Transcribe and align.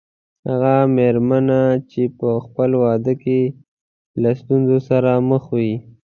هغه 0.47 0.75
مېرمنه 0.95 1.61
چې 1.91 2.01
په 2.17 2.29
خپل 2.45 2.69
واده 2.83 3.13
کې 3.23 3.39
له 4.21 4.31
ستونزو 4.39 4.77
سره 4.89 5.11
مخ 5.29 5.43
وي. 5.57 5.73